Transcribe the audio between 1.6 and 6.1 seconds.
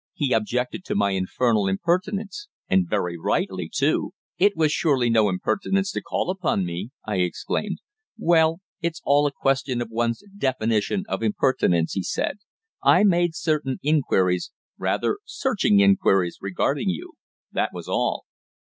impertinence and very rightly, too." "It was surely no impertinence to